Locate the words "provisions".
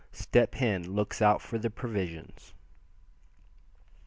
1.69-2.55